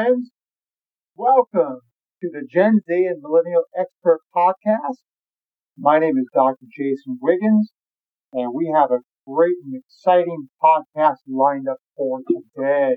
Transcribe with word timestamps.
friends. 0.00 0.30
Welcome 1.14 1.80
to 2.22 2.28
the 2.32 2.46
Gen 2.50 2.80
Z 2.86 3.06
and 3.06 3.20
Millennial 3.20 3.64
Expert 3.78 4.20
Podcast. 4.34 5.02
My 5.76 5.98
name 5.98 6.16
is 6.16 6.26
Dr. 6.34 6.64
Jason 6.74 7.18
Wiggins, 7.20 7.72
and 8.32 8.52
we 8.54 8.72
have 8.74 8.90
a 8.90 9.00
great 9.26 9.56
and 9.64 9.74
exciting 9.74 10.48
podcast 10.62 11.16
lined 11.28 11.68
up 11.68 11.78
for 11.96 12.20
today. 12.28 12.96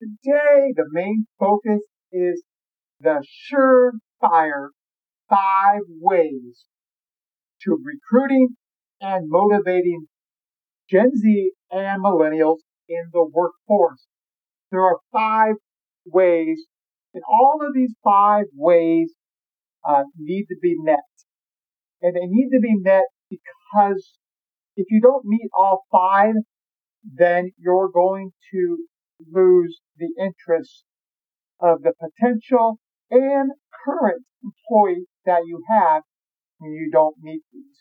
Today, 0.00 0.72
the 0.76 0.84
main 0.90 1.26
focus 1.38 1.80
is 2.12 2.42
the 3.00 3.24
surefire 3.50 4.68
five 5.30 5.82
ways 6.00 6.64
to 7.62 7.78
recruiting 7.82 8.48
and 9.00 9.28
motivating 9.28 10.06
Gen 10.90 11.16
Z 11.16 11.52
and 11.70 12.02
millennials 12.02 12.58
in 12.88 13.04
the 13.12 13.26
workforce. 13.32 14.06
There 14.70 14.82
are 14.82 14.98
five 15.12 15.54
ways, 16.12 16.66
and 17.14 17.22
all 17.28 17.60
of 17.66 17.74
these 17.74 17.94
five 18.04 18.44
ways 18.54 19.12
uh, 19.88 20.04
need 20.18 20.46
to 20.46 20.56
be 20.60 20.76
met. 20.78 20.98
And 22.02 22.14
they 22.14 22.26
need 22.26 22.50
to 22.50 22.60
be 22.60 22.76
met 22.76 23.04
because 23.30 24.18
if 24.76 24.86
you 24.90 25.00
don't 25.00 25.24
meet 25.24 25.48
all 25.56 25.84
five, 25.90 26.34
then 27.02 27.50
you're 27.58 27.90
going 27.92 28.30
to 28.52 28.78
lose 29.32 29.80
the 29.96 30.10
interest 30.20 30.84
of 31.60 31.82
the 31.82 31.92
potential 31.98 32.78
and 33.10 33.50
current 33.84 34.24
employee 34.42 35.06
that 35.26 35.42
you 35.46 35.62
have 35.68 36.02
when 36.58 36.72
you 36.72 36.90
don't 36.92 37.16
meet 37.20 37.42
these. 37.52 37.78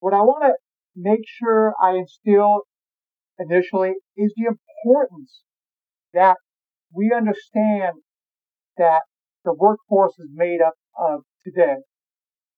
What 0.00 0.14
I 0.14 0.20
want 0.20 0.44
to 0.44 0.54
make 0.94 1.24
sure 1.26 1.74
I 1.82 1.96
instill 1.96 2.62
initially 3.38 3.94
is 4.16 4.32
the 4.36 4.46
importance 4.46 5.42
that 6.14 6.36
we 6.92 7.12
understand 7.14 8.02
that 8.76 9.02
the 9.44 9.54
workforce 9.54 10.18
is 10.18 10.28
made 10.32 10.60
up 10.60 10.74
of 10.98 11.20
today. 11.44 11.76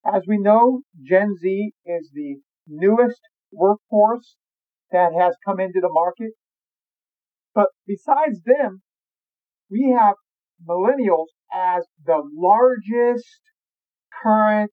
As 0.04 0.22
we 0.26 0.38
know, 0.38 0.82
Gen 1.02 1.34
Z 1.40 1.72
is 1.84 2.10
the 2.12 2.36
newest 2.66 3.20
workforce 3.52 4.36
that 4.92 5.12
has 5.18 5.34
come 5.44 5.60
into 5.60 5.80
the 5.80 5.90
market. 5.90 6.32
But 7.54 7.66
besides 7.86 8.40
them, 8.44 8.82
we 9.70 9.94
have 9.98 10.14
millennials 10.66 11.26
as 11.52 11.84
the 12.04 12.22
largest 12.34 13.40
current 14.22 14.70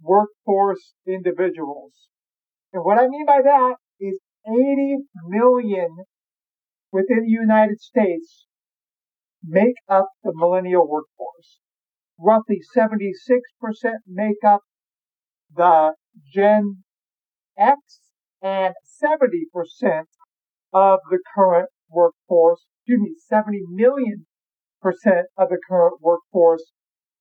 workforce 0.00 0.94
individuals. 1.06 1.92
And 2.72 2.84
what 2.84 2.98
I 2.98 3.08
mean 3.08 3.26
by 3.26 3.40
that 3.42 3.74
is 4.00 4.18
80 4.46 5.04
million 5.28 6.04
within 6.94 7.24
the 7.24 7.28
United 7.28 7.80
States 7.80 8.46
make 9.42 9.74
up 9.88 10.06
the 10.22 10.32
millennial 10.32 10.88
workforce. 10.88 11.58
Roughly 12.16 12.60
76% 12.74 13.10
make 14.06 14.44
up 14.46 14.60
the 15.52 15.94
Gen 16.32 16.84
X 17.58 17.80
and 18.40 18.74
70% 19.02 20.02
of 20.72 21.00
the 21.10 21.18
current 21.34 21.68
workforce, 21.90 22.64
excuse 22.78 23.00
me, 23.00 23.14
70 23.28 23.62
million 23.70 24.26
percent 24.80 25.26
of 25.36 25.48
the 25.48 25.58
current 25.68 25.94
workforce 26.00 26.70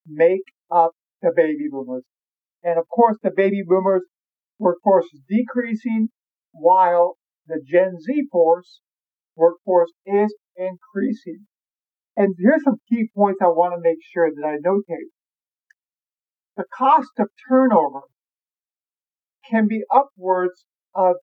make 0.07 0.45
up 0.69 0.91
the 1.23 1.31
baby 1.35 1.67
boomers. 1.71 2.03
And 2.61 2.77
of 2.77 2.85
course, 2.89 3.17
the 3.23 3.31
baby 3.35 3.63
boomers 3.65 4.03
workforce 4.59 5.05
is 5.05 5.21
decreasing 5.27 6.09
while 6.51 7.15
the 7.47 7.59
Gen 7.65 7.99
Z 7.99 8.27
force 8.31 8.81
workforce 9.35 9.91
is 10.05 10.33
increasing. 10.55 11.47
And 12.15 12.35
here's 12.37 12.63
some 12.63 12.77
key 12.89 13.09
points 13.15 13.39
I 13.41 13.47
want 13.47 13.73
to 13.73 13.81
make 13.81 13.99
sure 14.13 14.29
that 14.29 14.45
I 14.45 14.57
notate. 14.65 15.11
The 16.55 16.65
cost 16.75 17.11
of 17.17 17.29
turnover 17.49 18.01
can 19.49 19.67
be 19.67 19.83
upwards 19.91 20.65
of 20.93 21.15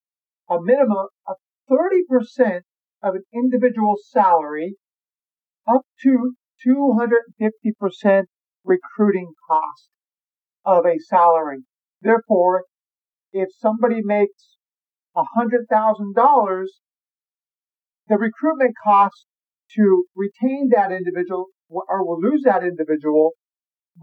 a 0.49 0.61
minimum 0.61 1.07
of 1.27 1.37
30% 1.71 2.63
of 3.03 3.15
an 3.15 3.23
individual's 3.33 4.03
salary 4.11 4.75
up 5.69 5.83
to 6.03 6.35
250% 6.67 8.25
recruiting 8.65 9.33
cost 9.49 9.89
of 10.65 10.85
a 10.85 10.99
salary. 10.99 11.61
Therefore, 12.03 12.65
if 13.33 13.49
somebody 13.59 14.01
makes 14.03 14.57
$100,000, 15.17 16.65
the 18.11 18.19
recruitment 18.19 18.75
cost 18.85 19.25
to 19.77 20.05
retain 20.17 20.69
that 20.75 20.91
individual 20.91 21.47
or 21.71 22.05
will 22.05 22.21
lose 22.21 22.43
that 22.45 22.65
individual 22.65 23.31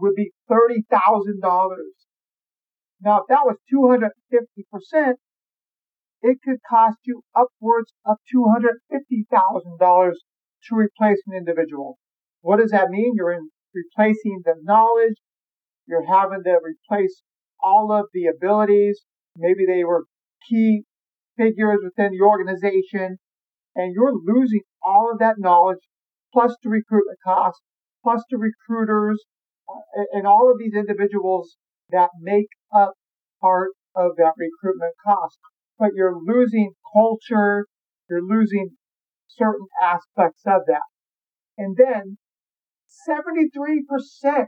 would 0.00 0.14
be 0.16 0.32
$30,000. 0.50 0.80
Now, 3.02 3.18
if 3.18 3.24
that 3.28 3.44
was 3.44 3.56
250%, 3.72 5.12
it 6.22 6.38
could 6.42 6.56
cost 6.68 6.96
you 7.04 7.20
upwards 7.36 7.92
of 8.06 8.16
$250,000 8.34 10.12
to 10.68 10.74
replace 10.74 11.18
an 11.26 11.36
individual. 11.36 11.98
What 12.40 12.60
does 12.60 12.70
that 12.70 12.88
mean? 12.88 13.12
You're 13.14 13.32
in 13.32 13.50
replacing 13.74 14.40
the 14.44 14.54
knowledge. 14.62 15.16
You're 15.86 16.06
having 16.06 16.42
to 16.44 16.58
replace 16.62 17.22
all 17.62 17.92
of 17.92 18.06
the 18.14 18.24
abilities. 18.26 19.02
Maybe 19.36 19.66
they 19.66 19.84
were 19.84 20.04
key 20.48 20.84
figures 21.36 21.80
within 21.84 22.12
the 22.12 22.24
organization 22.24 23.18
and 23.78 23.94
you're 23.94 24.12
losing 24.12 24.62
all 24.82 25.10
of 25.12 25.20
that 25.20 25.36
knowledge 25.38 25.78
plus 26.32 26.54
the 26.62 26.68
recruitment 26.68 27.18
cost, 27.24 27.62
plus 28.02 28.22
the 28.28 28.36
recruiters 28.36 29.24
uh, 29.68 30.02
and 30.12 30.26
all 30.26 30.50
of 30.50 30.58
these 30.58 30.74
individuals 30.74 31.56
that 31.90 32.10
make 32.20 32.48
up 32.74 32.94
part 33.40 33.70
of 33.94 34.12
that 34.16 34.32
recruitment 34.36 34.94
cost. 35.06 35.38
But 35.78 35.90
you're 35.94 36.18
losing 36.20 36.72
culture. 36.92 37.66
You're 38.10 38.26
losing 38.26 38.70
certain 39.28 39.68
aspects 39.80 40.42
of 40.44 40.62
that. 40.66 40.82
And 41.56 41.76
then 41.76 42.18
73% 43.08 44.46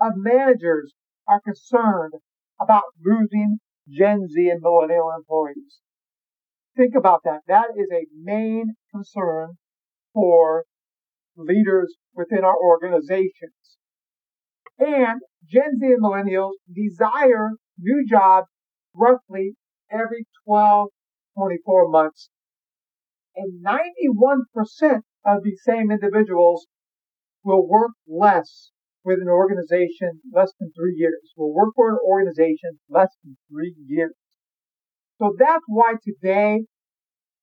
of 0.00 0.12
managers 0.16 0.94
are 1.28 1.40
concerned 1.40 2.14
about 2.58 2.84
losing 3.04 3.58
Gen 3.88 4.28
Z 4.28 4.48
and 4.48 4.62
millennial 4.62 5.12
employees. 5.14 5.80
Think 6.76 6.94
about 6.94 7.22
that. 7.24 7.40
That 7.46 7.70
is 7.76 7.88
a 7.92 8.06
main 8.20 8.74
concern 8.90 9.58
for 10.12 10.64
leaders 11.36 11.96
within 12.14 12.44
our 12.44 12.56
organizations. 12.56 13.78
And 14.78 15.20
Gen 15.46 15.78
Z 15.78 15.86
and 15.86 16.02
millennials 16.02 16.54
desire 16.72 17.50
new 17.78 18.04
jobs 18.08 18.48
roughly 18.94 19.54
every 19.90 20.26
12, 20.46 20.88
24 21.36 21.88
months 21.88 22.30
and 23.36 23.64
91% 23.64 25.02
of 25.24 25.42
these 25.42 25.60
same 25.64 25.90
individuals 25.90 26.66
will 27.42 27.66
work 27.66 27.92
less 28.06 28.70
with 29.04 29.18
an 29.20 29.28
organization 29.28 30.20
less 30.32 30.52
than 30.58 30.72
three 30.72 30.94
years, 30.96 31.32
will 31.36 31.52
work 31.52 31.74
for 31.74 31.90
an 31.90 31.98
organization 32.06 32.78
less 32.88 33.10
than 33.22 33.36
three 33.50 33.74
years. 33.86 34.14
So 35.18 35.34
that's 35.38 35.64
why 35.68 35.94
today 36.02 36.62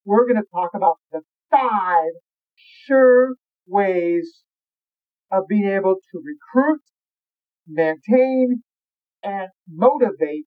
we're 0.04 0.26
going 0.26 0.40
to 0.42 0.48
talk 0.52 0.70
about 0.74 0.96
the 1.10 1.20
five 1.50 2.10
sure 2.54 3.34
ways 3.66 4.42
of 5.30 5.44
being 5.48 5.68
able 5.68 5.94
to 5.94 6.22
recruit, 6.22 6.82
maintain, 7.66 8.62
and 9.22 9.48
motivate 9.68 10.46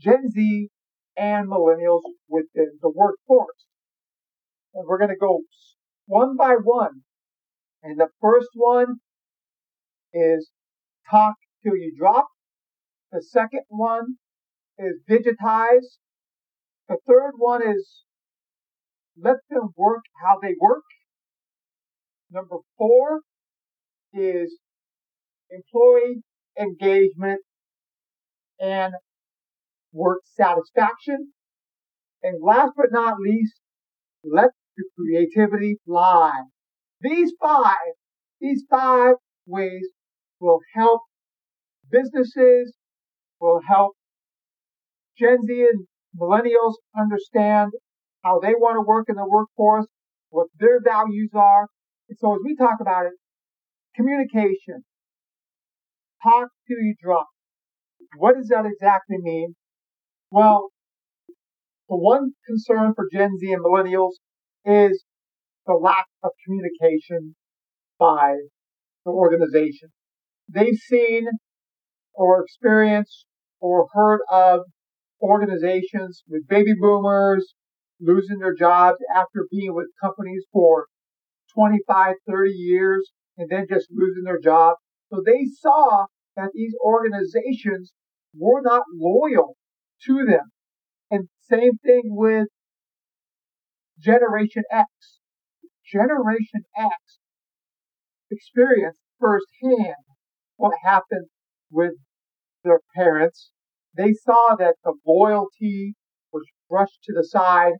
Gen 0.00 0.30
Z 0.30 0.68
and 1.16 1.48
millennials 1.48 2.02
within 2.28 2.78
the 2.82 2.90
workforce. 2.90 3.66
And 4.74 4.84
we're 4.88 4.98
going 4.98 5.10
to 5.10 5.16
go 5.16 5.42
one 6.06 6.36
by 6.36 6.56
one. 6.62 7.02
And 7.84 8.00
the 8.00 8.08
first 8.20 8.48
one 8.54 8.96
is 10.12 10.50
talk 11.08 11.34
till 11.62 11.76
you 11.76 11.94
drop. 11.96 12.26
The 13.12 13.22
second 13.22 13.62
one 13.68 14.16
is 14.78 15.00
digitize. 15.08 15.98
The 16.88 16.96
third 17.06 17.32
one 17.36 17.62
is 17.66 18.02
let 19.16 19.36
them 19.50 19.70
work 19.76 20.02
how 20.22 20.38
they 20.42 20.54
work. 20.60 20.82
Number 22.30 22.56
four 22.76 23.20
is 24.12 24.58
employee 25.50 26.22
engagement 26.58 27.40
and 28.60 28.94
work 29.92 30.20
satisfaction. 30.24 31.32
And 32.22 32.42
last 32.42 32.72
but 32.76 32.86
not 32.90 33.20
least, 33.20 33.60
let 34.24 34.50
the 34.76 34.84
creativity 34.96 35.76
fly. 35.86 36.32
These 37.00 37.32
five, 37.40 37.94
these 38.40 38.64
five 38.68 39.14
ways 39.46 39.88
will 40.40 40.60
help 40.74 41.02
businesses, 41.90 42.74
will 43.40 43.60
help 43.68 43.92
Gen 45.18 45.38
Z 45.46 45.68
and 45.72 45.86
millennials 46.18 46.74
understand 46.96 47.72
how 48.22 48.40
they 48.40 48.54
want 48.54 48.76
to 48.76 48.80
work 48.80 49.06
in 49.08 49.16
the 49.16 49.26
workforce, 49.28 49.86
what 50.30 50.48
their 50.58 50.80
values 50.80 51.30
are. 51.34 51.68
And 52.08 52.18
so 52.18 52.34
as 52.34 52.40
we 52.44 52.56
talk 52.56 52.78
about 52.80 53.06
it, 53.06 53.12
communication, 53.96 54.84
talk 56.22 56.48
till 56.66 56.78
you 56.78 56.94
drop. 57.02 57.26
What 58.16 58.36
does 58.36 58.48
that 58.48 58.64
exactly 58.66 59.16
mean? 59.20 59.54
Well, 60.30 60.70
the 61.88 61.96
one 61.96 62.32
concern 62.46 62.94
for 62.94 63.06
Gen 63.12 63.30
Z 63.38 63.52
and 63.52 63.62
millennials 63.64 64.12
is 64.64 65.04
the 65.66 65.74
lack 65.74 66.06
of 66.22 66.30
communication 66.44 67.36
by 67.98 68.34
the 69.04 69.10
organization. 69.12 69.90
They've 70.48 70.76
seen 70.76 71.26
or 72.14 72.42
experienced 72.42 73.26
or 73.60 73.88
heard 73.92 74.20
of 74.30 74.60
organizations 75.24 76.22
with 76.28 76.46
baby 76.46 76.74
boomers 76.78 77.54
losing 78.00 78.38
their 78.38 78.54
jobs 78.54 78.98
after 79.14 79.46
being 79.50 79.74
with 79.74 79.86
companies 80.00 80.44
for 80.52 80.86
25, 81.54 82.16
30 82.28 82.50
years 82.50 83.10
and 83.38 83.48
then 83.50 83.66
just 83.68 83.88
losing 83.90 84.24
their 84.24 84.40
job. 84.40 84.76
So 85.10 85.22
they 85.24 85.46
saw 85.60 86.06
that 86.36 86.50
these 86.52 86.74
organizations 86.84 87.92
were 88.36 88.60
not 88.62 88.82
loyal 88.94 89.56
to 90.06 90.24
them. 90.26 90.50
And 91.10 91.28
same 91.48 91.78
thing 91.84 92.02
with 92.06 92.48
Generation 93.98 94.64
X. 94.70 94.88
Generation 95.86 96.62
X 96.76 97.18
experienced 98.30 99.00
firsthand 99.20 99.94
what 100.56 100.72
happened 100.82 101.28
with 101.70 101.92
their 102.64 102.80
parents. 102.94 103.50
They 103.96 104.12
saw 104.12 104.56
that 104.58 104.76
the 104.82 104.94
loyalty 105.06 105.94
was 106.32 106.44
brushed 106.68 107.02
to 107.04 107.12
the 107.12 107.24
side. 107.24 107.74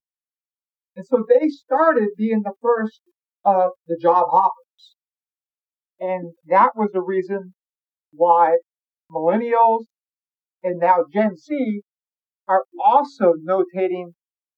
And 0.96 1.05
so 1.05 1.25
they 1.28 1.49
started 1.49 2.11
being 2.16 2.43
the 2.44 2.55
first 2.62 3.00
of 3.44 3.72
the 3.87 3.99
job 4.00 4.26
hoppers. 4.31 4.96
And 5.99 6.32
that 6.46 6.70
was 6.76 6.90
the 6.93 7.02
reason 7.02 7.55
why 8.12 8.58
millennials 9.11 9.87
and 10.62 10.78
now 10.78 11.05
Gen 11.12 11.37
Z 11.37 11.82
are 12.49 12.64
also 12.82 13.34
notating 13.46 14.14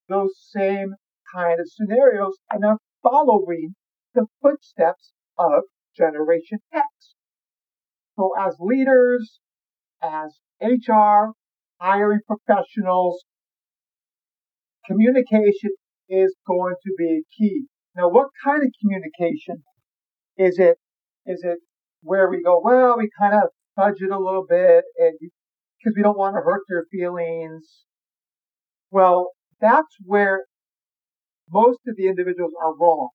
those 0.09 0.33
same 0.39 0.95
kind 1.35 1.59
of 1.61 1.69
scenarios 1.69 2.35
and 2.51 2.65
are 2.65 2.79
following 3.03 3.75
the 4.15 4.27
footsteps 4.43 5.13
of 5.39 5.65
Generation 5.97 6.59
X. 6.73 6.87
So 8.17 8.33
as 8.39 8.57
leaders, 8.61 9.41
as 10.03 10.39
HR, 10.61 11.33
hiring 11.81 12.21
professionals, 12.27 13.25
communication 14.87 15.71
is 16.09 16.35
going 16.47 16.75
to 16.83 16.93
be 16.97 17.23
key. 17.37 17.67
Now, 17.97 18.09
what 18.09 18.29
kind 18.45 18.63
of 18.63 18.71
communication 18.81 19.63
is 20.37 20.59
it? 20.59 20.79
Is 21.27 21.43
it 21.43 21.59
where 22.03 22.31
we 22.31 22.43
go, 22.43 22.61
well, 22.63 22.97
we 22.99 23.09
kind 23.19 23.35
of 23.35 23.51
budget 23.77 24.11
a 24.11 24.19
little 24.19 24.47
bit 24.49 24.85
and 24.99 25.19
because 25.21 25.95
we 25.97 26.03
don't 26.03 26.19
want 26.19 26.35
to 26.35 26.41
hurt 26.41 26.63
their 26.69 26.85
feelings. 26.91 27.85
Well, 28.91 29.33
that's 29.61 29.95
where 30.05 30.45
most 31.51 31.81
of 31.87 31.97
the 31.97 32.09
individuals 32.09 32.53
are 32.61 32.75
wrong. 32.77 33.11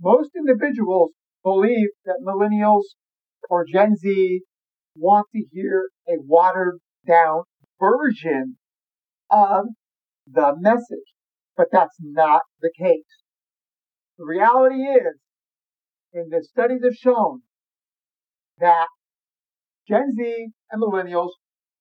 Most 0.00 0.30
individuals 0.36 1.12
believe 1.42 1.90
that 2.04 2.24
millennials 2.26 2.82
or 3.48 3.64
Gen 3.70 3.94
Z 3.96 4.40
want 4.96 5.26
to 5.34 5.44
hear 5.52 5.90
a 6.08 6.14
watered 6.18 6.78
down 7.06 7.42
version 7.80 8.56
of 9.30 9.66
the 10.26 10.54
message, 10.58 11.14
but 11.56 11.66
that's 11.72 11.96
not 12.00 12.42
the 12.60 12.70
case. 12.78 13.02
The 14.18 14.24
reality 14.24 14.82
is, 14.82 15.18
and 16.12 16.32
the 16.32 16.44
studies 16.44 16.82
have 16.84 16.94
shown 16.94 17.42
that 18.58 18.86
Gen 19.88 20.14
Z 20.16 20.46
and 20.70 20.82
millennials 20.82 21.30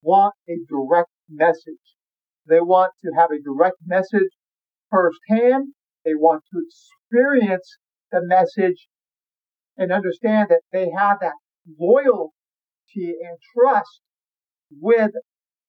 want 0.01 0.33
a 0.49 0.57
direct 0.67 1.11
message. 1.29 1.95
They 2.47 2.59
want 2.59 2.91
to 3.03 3.11
have 3.17 3.29
a 3.31 3.41
direct 3.41 3.77
message 3.85 4.31
firsthand. 4.89 5.73
They 6.03 6.15
want 6.15 6.43
to 6.51 6.61
experience 6.65 7.77
the 8.11 8.21
message 8.23 8.87
and 9.77 9.91
understand 9.91 10.49
that 10.49 10.61
they 10.71 10.89
have 10.95 11.19
that 11.21 11.33
loyalty 11.79 12.31
and 12.95 13.37
trust 13.55 14.01
with 14.81 15.11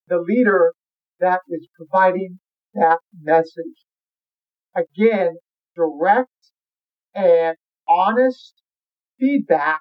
the 0.08 0.18
leader 0.18 0.72
that 1.20 1.40
is 1.48 1.68
providing 1.76 2.40
that 2.74 2.98
message. 3.20 3.86
Again, 4.76 5.36
direct 5.76 6.30
and 7.14 7.56
honest 7.88 8.54
feedback 9.18 9.80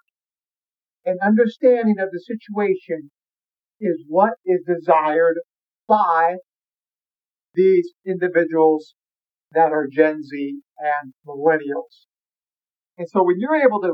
and 1.06 1.20
understanding 1.22 1.96
of 2.00 2.10
the 2.12 2.20
situation 2.20 3.10
is 3.80 4.04
what 4.08 4.34
is 4.46 4.62
desired 4.66 5.40
by 5.88 6.36
these 7.56 7.92
individuals 8.06 8.96
that 9.52 9.72
are 9.72 9.88
Gen 9.92 10.24
Z 10.24 10.62
and 10.78 11.14
millennials. 11.28 12.08
And 12.98 13.08
so 13.10 13.24
when 13.24 13.36
you're 13.40 13.62
able 13.62 13.82
to 13.82 13.94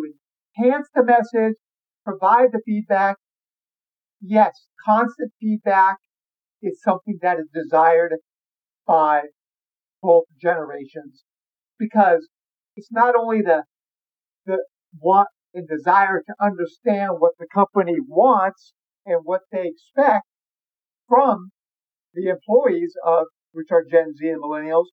enhance 0.58 0.88
the 0.94 1.04
message, 1.04 1.56
provide 2.06 2.50
the 2.52 2.62
feedback, 2.66 3.18
yes, 4.22 4.68
constant 4.86 5.32
feedback 5.40 5.98
is 6.62 6.82
something 6.82 7.20
that 7.22 7.40
is 7.40 7.48
desired 7.54 8.16
by 8.86 9.24
both 10.02 10.26
generations 10.42 11.24
because 11.78 12.28
it's 12.76 12.92
not 12.92 13.16
only 13.16 13.42
the 13.42 13.64
the 14.46 14.64
want 15.00 15.28
and 15.54 15.68
desire 15.68 16.22
to 16.26 16.34
understand 16.42 17.14
what 17.20 17.34
the 17.40 17.48
company 17.54 17.98
wants 18.08 18.74
and 19.06 19.22
what 19.24 19.42
they 19.52 19.68
expect 19.68 20.26
from 21.08 21.52
the 22.14 22.30
employees 22.30 22.94
of 23.06 23.26
which 23.52 23.68
are 23.72 23.84
Gen 23.90 24.14
Z 24.14 24.28
and 24.28 24.42
millennials. 24.42 24.86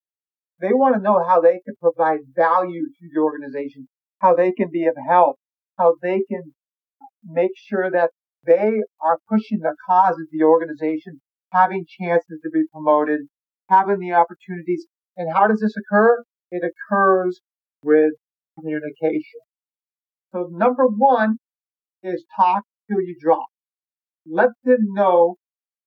They 0.60 0.72
want 0.72 0.94
to 0.96 1.02
know 1.02 1.22
how 1.26 1.40
they 1.40 1.60
can 1.64 1.74
provide 1.80 2.20
value 2.34 2.86
to 2.86 3.08
the 3.14 3.20
organization, 3.20 3.88
how 4.20 4.34
they 4.34 4.52
can 4.52 4.70
be 4.70 4.86
of 4.86 4.94
help, 5.06 5.36
how 5.78 5.96
they 6.02 6.22
can 6.30 6.54
make 7.24 7.52
sure 7.56 7.90
that 7.90 8.10
they 8.46 8.82
are 9.00 9.18
pushing 9.28 9.58
the 9.60 9.74
cause 9.88 10.14
of 10.14 10.28
the 10.30 10.44
organization, 10.44 11.20
having 11.52 11.84
chances 11.98 12.40
to 12.42 12.50
be 12.50 12.64
promoted, 12.72 13.20
having 13.68 13.98
the 13.98 14.12
opportunities. 14.12 14.86
And 15.16 15.32
how 15.34 15.46
does 15.46 15.60
this 15.60 15.74
occur? 15.76 16.24
It 16.50 16.62
occurs 16.62 17.40
with 17.82 18.12
communication. 18.58 19.40
So 20.32 20.48
number 20.50 20.86
one 20.86 21.36
is 22.02 22.24
talk 22.36 22.62
till 22.88 23.00
you 23.00 23.16
drop. 23.20 23.46
Let 24.26 24.50
them 24.64 24.92
know 24.92 25.36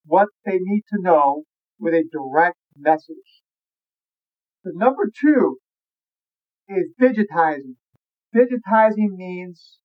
what 0.05 0.27
they 0.45 0.57
need 0.59 0.83
to 0.93 1.01
know 1.01 1.43
with 1.79 1.93
a 1.93 2.03
direct 2.11 2.57
message. 2.77 3.43
The 4.63 4.71
number 4.75 5.09
two 5.21 5.57
is 6.67 6.89
digitizing. 7.01 7.75
Digitizing 8.35 9.15
means 9.15 9.79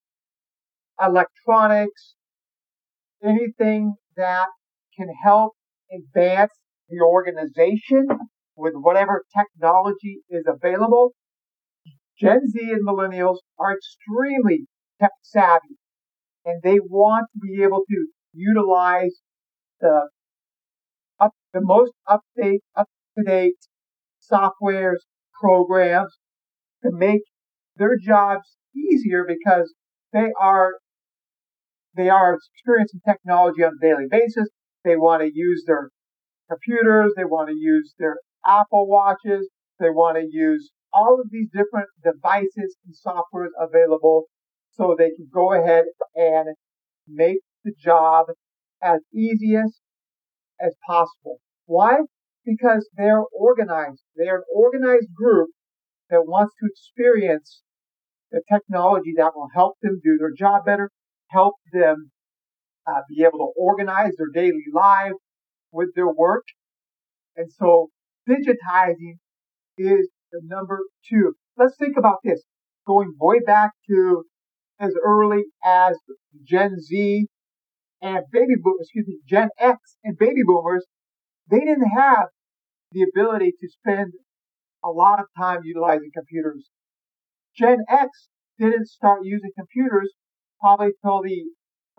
electronics, 1.01 2.15
anything 3.25 3.95
that 4.15 4.47
can 4.97 5.07
help 5.23 5.53
advance 5.91 6.51
the 6.89 7.01
organization 7.01 8.07
with 8.55 8.73
whatever 8.75 9.23
technology 9.35 10.19
is 10.29 10.45
available. 10.47 11.13
Gen 12.19 12.47
Z 12.47 12.59
and 12.61 12.87
millennials 12.87 13.37
are 13.59 13.75
extremely 13.75 14.67
tech 15.01 15.11
savvy 15.21 15.77
and 16.45 16.61
they 16.63 16.77
want 16.79 17.25
to 17.33 17.39
be 17.39 17.63
able 17.63 17.83
to 17.89 18.07
utilize 18.33 19.19
the 19.81 20.09
up, 21.19 21.31
the 21.53 21.61
most 21.61 21.93
update, 22.07 22.59
up 22.75 22.87
to 23.17 23.23
date 23.23 23.55
softwares, 24.31 24.99
programs 25.41 26.13
to 26.83 26.91
make 26.91 27.21
their 27.77 27.97
jobs 27.97 28.57
easier 28.75 29.25
because 29.27 29.73
they 30.13 30.27
are 30.39 30.75
they 31.95 32.09
are 32.09 32.35
experiencing 32.35 33.01
technology 33.07 33.63
on 33.63 33.73
a 33.77 33.85
daily 33.85 34.07
basis. 34.09 34.49
They 34.83 34.95
want 34.95 35.21
to 35.23 35.31
use 35.33 35.63
their 35.65 35.89
computers, 36.49 37.13
they 37.15 37.25
want 37.25 37.49
to 37.49 37.55
use 37.55 37.93
their 37.97 38.17
Apple 38.45 38.87
watches, 38.87 39.49
they 39.79 39.89
want 39.89 40.17
to 40.17 40.27
use 40.29 40.71
all 40.93 41.19
of 41.19 41.29
these 41.31 41.49
different 41.49 41.89
devices 42.03 42.77
and 42.85 42.95
softwares 42.95 43.49
available 43.59 44.25
so 44.71 44.95
they 44.97 45.09
can 45.09 45.27
go 45.33 45.53
ahead 45.53 45.85
and 46.15 46.55
make 47.07 47.39
the 47.63 47.73
job 47.77 48.27
as 48.81 48.99
easy 49.13 49.55
as, 49.55 49.79
as 50.59 50.73
possible. 50.87 51.39
Why? 51.65 51.97
Because 52.45 52.87
they're 52.95 53.23
organized. 53.33 54.03
They're 54.15 54.37
an 54.37 54.43
organized 54.53 55.13
group 55.15 55.49
that 56.09 56.27
wants 56.27 56.53
to 56.59 56.69
experience 56.69 57.63
the 58.31 58.41
technology 58.51 59.13
that 59.17 59.31
will 59.35 59.49
help 59.53 59.77
them 59.81 59.99
do 60.03 60.17
their 60.19 60.31
job 60.37 60.65
better, 60.65 60.91
help 61.29 61.55
them 61.71 62.11
uh, 62.87 63.01
be 63.09 63.23
able 63.23 63.39
to 63.39 63.51
organize 63.57 64.11
their 64.17 64.29
daily 64.33 64.65
life 64.73 65.13
with 65.71 65.89
their 65.95 66.09
work. 66.09 66.43
And 67.35 67.51
so 67.51 67.89
digitizing 68.29 69.17
is 69.77 70.09
the 70.31 70.41
number 70.43 70.79
two. 71.09 71.33
let's 71.57 71.75
think 71.77 71.97
about 71.97 72.19
this. 72.23 72.43
Going 72.87 73.13
way 73.19 73.39
back 73.45 73.71
to 73.89 74.23
as 74.79 74.93
early 75.03 75.43
as 75.63 75.97
Gen 76.43 76.79
Z 76.79 77.27
and 78.01 78.19
baby 78.31 78.55
boomers, 78.61 78.81
excuse 78.81 79.07
me, 79.07 79.19
Gen 79.27 79.49
X 79.59 79.97
and 80.03 80.17
baby 80.17 80.41
boomers, 80.45 80.85
they 81.49 81.59
didn't 81.59 81.89
have 81.97 82.27
the 82.91 83.03
ability 83.03 83.53
to 83.59 83.67
spend 83.67 84.13
a 84.83 84.89
lot 84.89 85.19
of 85.19 85.25
time 85.37 85.61
utilizing 85.63 86.11
computers. 86.13 86.69
Gen 87.57 87.79
X 87.89 88.29
didn't 88.59 88.87
start 88.87 89.21
using 89.23 89.51
computers 89.57 90.13
probably 90.59 90.91
till 91.03 91.21
the 91.21 91.45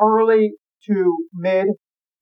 early 0.01 0.53
to 0.87 1.17
mid 1.35 1.67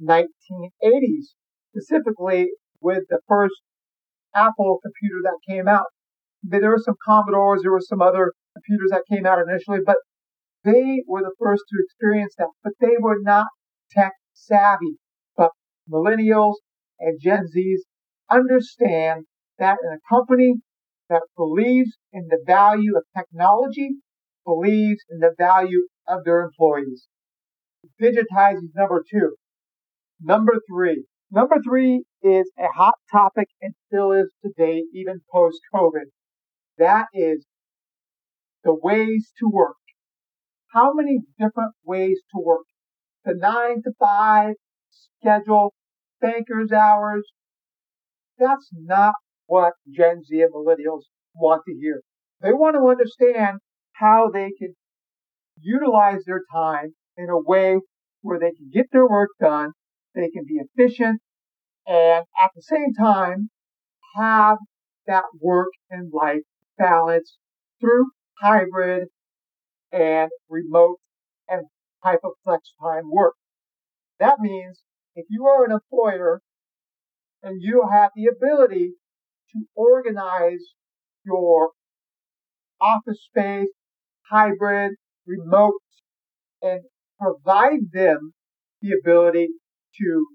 1980s, 0.02 1.34
specifically 1.70 2.48
with 2.80 3.04
the 3.08 3.20
first 3.28 3.54
Apple 4.34 4.80
computer 4.82 5.20
that 5.22 5.38
came 5.48 5.68
out. 5.68 5.86
There 6.42 6.70
were 6.70 6.82
some 6.84 6.96
Commodores, 7.06 7.62
there 7.62 7.72
were 7.72 7.80
some 7.80 8.02
other 8.02 8.32
computers 8.54 8.90
that 8.90 9.04
came 9.10 9.26
out 9.26 9.38
initially, 9.38 9.80
but 9.84 9.96
they 10.64 11.02
were 11.06 11.22
the 11.22 11.34
first 11.38 11.62
to 11.70 11.82
experience 11.82 12.34
that, 12.38 12.48
but 12.62 12.72
they 12.80 12.96
were 13.00 13.18
not 13.20 13.46
tech 13.90 14.12
savvy. 14.32 14.98
But 15.36 15.50
millennials 15.90 16.54
and 16.98 17.18
Gen 17.20 17.44
Zs 17.54 17.80
understand 18.30 19.26
that 19.58 19.78
in 19.84 19.92
a 19.92 20.14
company 20.14 20.54
that 21.08 21.22
believes 21.36 21.90
in 22.12 22.26
the 22.28 22.42
value 22.46 22.96
of 22.96 23.04
technology, 23.16 23.90
believes 24.44 25.00
in 25.10 25.18
the 25.18 25.34
value 25.38 25.86
of 26.06 26.24
their 26.24 26.42
employees. 26.42 27.06
Digitize 28.00 28.56
is 28.56 28.70
number 28.74 29.02
two. 29.10 29.36
Number 30.20 30.54
three. 30.70 31.04
Number 31.30 31.56
three 31.64 32.04
is 32.22 32.50
a 32.58 32.68
hot 32.74 32.94
topic 33.10 33.48
and 33.60 33.74
still 33.86 34.12
is 34.12 34.30
today, 34.44 34.84
even 34.94 35.20
post 35.32 35.58
COVID. 35.74 36.10
That 36.78 37.06
is 37.12 37.46
the 38.62 38.74
ways 38.74 39.32
to 39.38 39.48
work. 39.48 39.76
How 40.68 40.92
many 40.92 41.18
different 41.38 41.72
ways 41.84 42.20
to 42.32 42.42
work? 42.42 42.66
The 43.24 43.34
nine 43.34 43.82
to 43.84 43.92
five 43.98 44.54
schedule, 44.90 45.74
banker's 46.20 46.72
hours. 46.72 47.24
That's 48.38 48.68
not 48.72 49.14
what 49.46 49.74
Gen 49.88 50.22
Z 50.24 50.40
and 50.40 50.52
millennials 50.52 51.02
want 51.34 51.62
to 51.68 51.74
hear. 51.74 52.00
They 52.40 52.52
want 52.52 52.76
to 52.76 52.88
understand 52.88 53.58
how 53.94 54.30
they 54.32 54.50
can 54.58 54.74
utilize 55.60 56.20
their 56.26 56.42
time 56.52 56.94
in 57.16 57.28
a 57.30 57.38
way 57.38 57.78
where 58.22 58.38
they 58.38 58.52
can 58.52 58.70
get 58.72 58.86
their 58.92 59.08
work 59.08 59.30
done, 59.40 59.72
they 60.14 60.30
can 60.30 60.44
be 60.46 60.60
efficient, 60.60 61.20
and 61.86 62.24
at 62.40 62.50
the 62.54 62.62
same 62.62 62.92
time 62.94 63.50
have 64.16 64.58
that 65.06 65.24
work 65.40 65.68
and 65.90 66.12
life 66.12 66.42
balance 66.78 67.36
through 67.80 68.06
hybrid 68.40 69.08
and 69.92 70.30
remote 70.48 70.98
and 71.48 71.66
type 72.02 72.20
of 72.24 72.32
flex 72.42 72.72
time 72.80 73.10
work. 73.10 73.34
That 74.18 74.40
means 74.40 74.82
if 75.14 75.26
you 75.28 75.46
are 75.46 75.64
an 75.64 75.72
employer 75.72 76.40
and 77.42 77.60
you 77.60 77.86
have 77.90 78.10
the 78.16 78.26
ability 78.26 78.92
to 79.52 79.64
organize 79.74 80.74
your 81.24 81.70
office 82.80 83.22
space, 83.28 83.68
hybrid, 84.30 84.92
remote, 85.26 85.80
and 86.62 86.80
provide 87.20 87.90
them 87.92 88.32
the 88.80 88.92
ability 88.92 89.48
to 90.00 90.26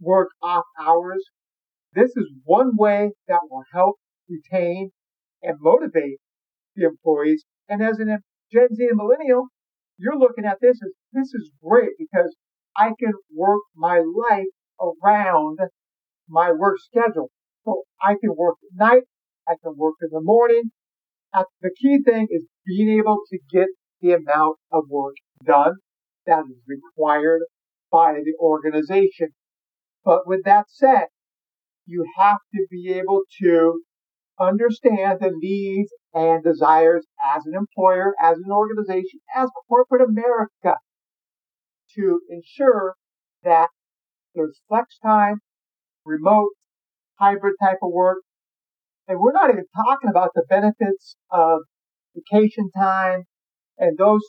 work 0.00 0.28
off 0.42 0.64
hours. 0.80 1.24
This 1.94 2.10
is 2.16 2.30
one 2.44 2.76
way 2.76 3.12
that 3.26 3.40
will 3.50 3.64
help 3.72 3.96
retain 4.28 4.90
and 5.42 5.56
motivate 5.60 6.18
the 6.76 6.86
employees. 6.86 7.44
And 7.68 7.82
as 7.82 7.98
an 7.98 8.18
Gen 8.52 8.68
Z 8.74 8.86
and 8.88 8.96
millennial, 8.96 9.48
you're 9.96 10.18
looking 10.18 10.44
at 10.44 10.58
this 10.60 10.78
as 10.82 10.92
this 11.12 11.34
is 11.34 11.50
great 11.62 11.90
because 11.98 12.34
I 12.76 12.92
can 12.98 13.12
work 13.34 13.62
my 13.74 13.98
life 13.98 14.46
around 14.80 15.58
my 16.28 16.52
work 16.52 16.78
schedule. 16.80 17.30
So 17.64 17.82
I 18.00 18.14
can 18.20 18.34
work 18.36 18.56
at 18.62 18.78
night, 18.78 19.02
I 19.48 19.54
can 19.62 19.74
work 19.76 19.96
in 20.02 20.08
the 20.12 20.20
morning. 20.20 20.70
The 21.32 21.70
key 21.80 22.00
thing 22.04 22.28
is 22.30 22.46
being 22.66 22.98
able 22.98 23.18
to 23.30 23.38
get 23.50 23.68
the 24.00 24.12
amount 24.12 24.58
of 24.72 24.84
work 24.88 25.14
done 25.44 25.74
that 26.26 26.44
is 26.50 26.56
required 26.66 27.42
by 27.90 28.14
the 28.24 28.34
organization. 28.40 29.28
But 30.04 30.26
with 30.26 30.44
that 30.44 30.66
said, 30.68 31.06
you 31.86 32.06
have 32.16 32.38
to 32.54 32.66
be 32.70 32.92
able 32.92 33.22
to 33.42 33.82
understand 34.38 35.18
the 35.20 35.32
needs 35.34 35.90
and 36.14 36.42
desires 36.42 37.06
as 37.34 37.44
an 37.46 37.54
employer, 37.54 38.14
as 38.22 38.38
an 38.38 38.50
organization, 38.50 39.20
as 39.34 39.50
corporate 39.68 40.02
America 40.08 40.76
to 41.94 42.20
ensure 42.30 42.94
that 43.42 43.68
there's 44.34 44.60
flex 44.68 44.98
time, 45.02 45.38
remote, 46.04 46.50
hybrid 47.18 47.54
type 47.60 47.78
of 47.82 47.90
work. 47.92 48.18
And 49.08 49.18
we're 49.18 49.32
not 49.32 49.48
even 49.48 49.64
talking 49.74 50.10
about 50.10 50.30
the 50.34 50.44
benefits 50.48 51.16
of 51.30 51.60
vacation 52.14 52.70
time 52.76 53.24
and 53.78 53.96
those 53.96 54.20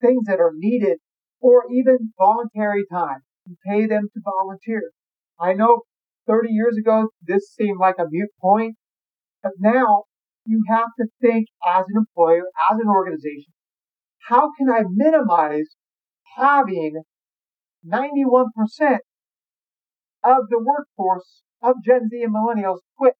things 0.00 0.26
that 0.26 0.38
are 0.38 0.52
needed 0.54 0.98
or 1.40 1.64
even 1.72 2.12
voluntary 2.16 2.84
time. 2.90 3.20
You 3.46 3.56
pay 3.66 3.86
them 3.86 4.08
to 4.14 4.20
volunteer. 4.24 4.92
I 5.40 5.54
know 5.54 5.82
30 6.28 6.50
years 6.50 6.76
ago, 6.78 7.08
this 7.20 7.52
seemed 7.52 7.78
like 7.80 7.96
a 7.98 8.06
mute 8.08 8.30
point, 8.40 8.76
but 9.42 9.52
now 9.58 10.04
you 10.44 10.62
have 10.68 10.88
to 11.00 11.06
think 11.20 11.48
as 11.66 11.84
an 11.88 11.96
employer, 11.96 12.44
as 12.70 12.78
an 12.78 12.88
organization, 12.88 13.52
how 14.28 14.50
can 14.56 14.70
I 14.70 14.82
minimize 14.88 15.74
having 16.36 17.02
91% 17.84 18.44
of 20.24 20.48
the 20.48 20.58
workforce 20.58 21.42
of 21.62 21.76
Gen 21.84 22.08
Z 22.10 22.22
and 22.22 22.34
millennials 22.34 22.78
quit 22.96 23.14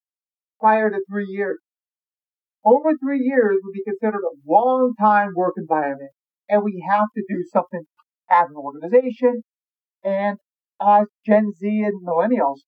prior 0.61 0.91
to 0.91 1.01
three 1.11 1.27
years? 1.29 1.59
Over 2.65 2.97
three 2.97 3.21
years 3.21 3.59
would 3.63 3.73
be 3.73 3.85
considered 3.85 4.25
a 4.25 4.51
long 4.51 4.95
time 4.99 5.31
work 5.37 5.55
environment, 5.57 6.11
and 6.49 6.63
we 6.65 6.85
have 6.89 7.07
to 7.17 7.23
do 7.29 7.45
something 7.53 7.83
as 8.31 8.49
an 8.51 8.57
organization 8.57 9.43
and 10.03 10.39
as 10.81 11.07
Gen 11.25 11.53
Z 11.59 11.67
and 11.67 12.05
millennials. 12.05 12.61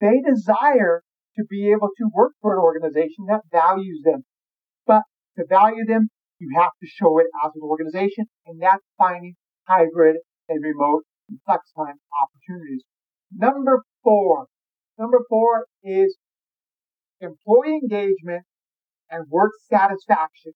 They 0.00 0.20
desire 0.20 1.02
to 1.36 1.44
be 1.48 1.70
able 1.70 1.88
to 1.96 2.10
work 2.14 2.32
for 2.40 2.54
an 2.54 2.62
organization 2.62 3.26
that 3.28 3.42
values 3.50 4.00
them. 4.04 4.24
But 4.86 5.02
to 5.36 5.44
value 5.48 5.84
them, 5.86 6.08
you 6.38 6.50
have 6.56 6.72
to 6.80 6.88
show 6.88 7.18
it 7.18 7.26
as 7.44 7.52
an 7.54 7.62
organization, 7.62 8.26
and 8.46 8.60
that's 8.60 8.84
finding 8.96 9.34
hybrid 9.66 10.16
and 10.48 10.62
remote 10.62 11.02
and 11.28 11.38
flex 11.44 11.70
time 11.76 11.96
opportunities. 12.22 12.82
Number 13.32 13.82
four. 14.02 14.46
Number 14.98 15.20
four 15.28 15.66
is 15.82 16.16
employee 17.20 17.78
engagement 17.82 18.44
and 19.10 19.24
work 19.28 19.52
satisfaction. 19.68 20.52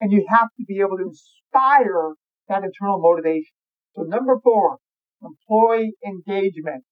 And 0.00 0.12
you 0.12 0.26
have 0.28 0.48
to 0.58 0.64
be 0.66 0.80
able 0.80 0.98
to 0.98 1.04
inspire 1.04 2.14
that 2.48 2.62
internal 2.62 3.00
motivation. 3.00 3.54
So 3.94 4.02
number 4.02 4.38
four, 4.42 4.78
employee 5.22 5.94
engagement. 6.04 6.84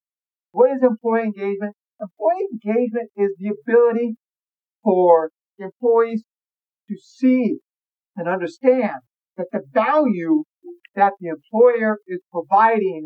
What 0.53 0.71
is 0.71 0.83
employee 0.83 1.25
engagement? 1.25 1.75
Employee 2.01 2.49
engagement 2.53 3.11
is 3.17 3.31
the 3.39 3.53
ability 3.53 4.17
for 4.83 5.31
employees 5.59 6.25
to 6.89 6.97
see 6.97 7.59
and 8.17 8.29
understand 8.29 9.01
that 9.37 9.47
the 9.53 9.61
value 9.73 10.45
that 10.95 11.13
the 11.21 11.29
employer 11.29 11.99
is 12.07 12.21
providing 12.31 13.05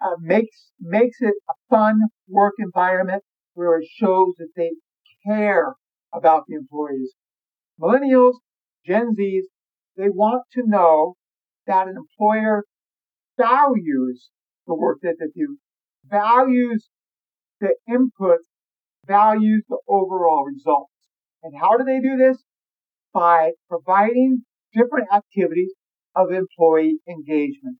uh, 0.00 0.16
makes 0.20 0.72
makes 0.80 1.18
it 1.20 1.34
a 1.48 1.54
fun 1.70 2.00
work 2.28 2.54
environment 2.58 3.22
where 3.54 3.78
it 3.78 3.86
shows 3.88 4.34
that 4.38 4.48
they 4.56 4.70
care 5.26 5.74
about 6.12 6.44
the 6.46 6.54
employees. 6.54 7.14
Millennials, 7.80 8.34
Gen 8.86 9.14
Zs, 9.18 9.44
they 9.96 10.08
want 10.08 10.42
to 10.52 10.62
know 10.66 11.14
that 11.66 11.88
an 11.88 11.96
employer 11.96 12.64
values 13.38 14.30
the 14.66 14.74
work 14.74 14.98
that 15.02 15.16
they 15.18 15.26
do, 15.34 15.58
values 16.06 16.88
the 17.60 17.74
input, 17.88 18.38
values 19.06 19.64
the 19.68 19.78
overall 19.88 20.44
results. 20.44 20.92
And 21.42 21.54
how 21.60 21.76
do 21.76 21.84
they 21.84 22.00
do 22.00 22.16
this? 22.16 22.42
By 23.12 23.52
providing 23.68 24.44
different 24.72 25.08
activities 25.12 25.72
of 26.14 26.30
employee 26.30 26.98
engagement. 27.08 27.78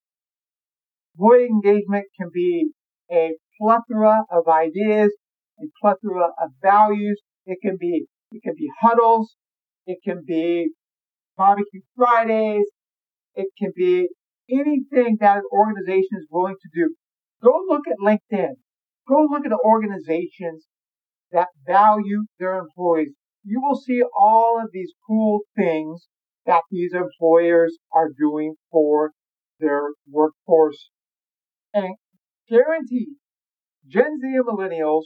Employee 1.14 1.46
engagement 1.46 2.06
can 2.18 2.30
be 2.32 2.72
a 3.10 3.36
plethora 3.60 4.24
of 4.30 4.48
ideas, 4.48 5.12
a 5.60 5.66
plethora 5.80 6.28
of 6.40 6.50
values. 6.62 7.20
It 7.44 7.58
can 7.62 7.76
be, 7.78 8.06
it 8.30 8.42
can 8.42 8.54
be 8.56 8.70
huddles. 8.80 9.36
It 9.86 9.98
can 10.04 10.22
be 10.26 10.70
barbecue 11.36 11.80
Fridays. 11.96 12.66
It 13.34 13.48
can 13.58 13.72
be 13.74 14.08
anything 14.50 15.16
that 15.20 15.38
an 15.38 15.42
organization 15.52 16.18
is 16.18 16.26
willing 16.30 16.56
to 16.60 16.68
do. 16.74 16.94
Go 17.42 17.64
look 17.68 17.82
at 17.88 17.96
LinkedIn. 17.98 18.54
Go 19.08 19.26
look 19.28 19.44
at 19.44 19.50
the 19.50 19.58
organizations 19.64 20.66
that 21.32 21.48
value 21.66 22.24
their 22.38 22.58
employees. 22.58 23.14
you 23.44 23.60
will 23.60 23.74
see 23.74 24.02
all 24.16 24.60
of 24.62 24.68
these 24.72 24.92
cool 25.06 25.40
things 25.56 26.06
that 26.46 26.62
these 26.70 26.92
employers 26.92 27.78
are 27.92 28.10
doing 28.16 28.54
for 28.70 29.10
their 29.58 29.88
workforce. 30.08 30.90
And 31.74 31.96
guaranteed, 32.48 33.16
Gen 33.86 34.18
Z 34.20 34.26
and 34.36 34.46
millennials, 34.46 35.04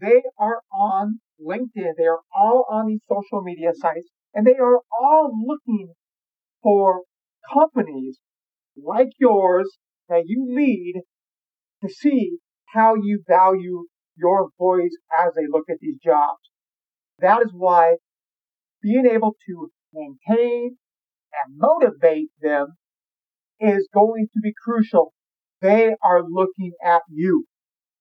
they 0.00 0.22
are 0.38 0.60
on 0.72 1.20
LinkedIn. 1.40 1.92
They 1.96 2.06
are 2.06 2.20
all 2.34 2.66
on 2.70 2.86
these 2.86 3.02
social 3.08 3.42
media 3.42 3.70
sites 3.74 4.08
and 4.34 4.46
they 4.46 4.56
are 4.56 4.80
all 5.00 5.30
looking 5.46 5.94
for 6.62 7.02
companies 7.52 8.18
like 8.76 9.08
yours 9.18 9.68
that 10.08 10.22
you 10.26 10.46
lead 10.48 11.02
to 11.82 11.92
see 11.92 12.38
how 12.74 12.94
you 12.94 13.22
value 13.28 13.86
your 14.16 14.42
employees 14.42 14.96
as 15.16 15.32
they 15.34 15.46
look 15.48 15.64
at 15.70 15.78
these 15.80 15.98
jobs. 16.04 16.40
That 17.18 17.42
is 17.42 17.52
why 17.52 17.96
being 18.82 19.06
able 19.06 19.36
to 19.46 19.70
maintain 19.92 20.76
and 21.32 21.56
motivate 21.56 22.30
them 22.40 22.76
is 23.60 23.88
going 23.94 24.28
to 24.34 24.40
be 24.42 24.52
crucial. 24.64 25.12
They 25.60 25.94
are 26.02 26.22
looking 26.28 26.72
at 26.84 27.02
you. 27.08 27.46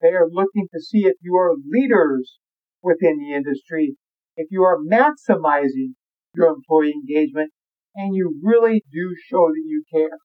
They 0.02 0.10
are 0.10 0.28
looking 0.30 0.68
to 0.74 0.82
see 0.82 1.06
if 1.06 1.16
you 1.22 1.36
are 1.36 1.54
leaders 1.70 2.40
within 2.82 3.18
the 3.18 3.34
industry, 3.34 3.96
if 4.36 4.48
you 4.50 4.64
are 4.64 4.78
maximizing 4.80 5.94
your 6.36 6.48
employee 6.48 6.94
engagement, 6.94 7.52
and 7.96 8.16
you 8.16 8.40
really 8.42 8.84
do 8.92 9.16
show 9.28 9.48
that 9.50 9.64
you 9.66 9.84
care. 9.94 10.18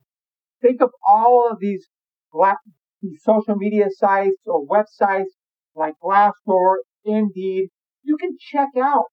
Think 0.63 0.81
of 0.81 0.91
all 1.07 1.49
of 1.51 1.59
these, 1.61 1.89
these 3.03 3.23
social 3.23 3.57
media 3.57 3.87
sites 3.91 4.43
or 4.47 4.67
websites 4.67 5.35
like 5.75 5.95
Glassdoor, 6.03 6.77
Indeed. 7.05 7.69
You 8.03 8.17
can 8.17 8.37
check 8.39 8.69
out 8.81 9.07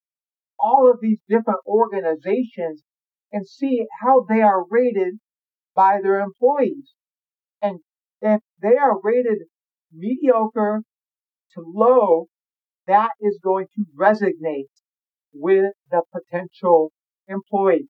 all 0.59 0.89
of 0.89 0.99
these 1.01 1.19
different 1.27 1.59
organizations 1.67 2.83
and 3.31 3.47
see 3.47 3.85
how 4.01 4.25
they 4.29 4.41
are 4.41 4.65
rated 4.69 5.15
by 5.75 5.99
their 6.01 6.19
employees. 6.19 6.93
And 7.61 7.79
if 8.21 8.41
they 8.61 8.77
are 8.77 9.01
rated 9.01 9.39
mediocre 9.91 10.83
to 11.55 11.63
low, 11.65 12.27
that 12.87 13.11
is 13.21 13.39
going 13.43 13.67
to 13.75 13.85
resonate 13.97 14.69
with 15.33 15.73
the 15.89 16.01
potential 16.11 16.91
employee. 17.27 17.87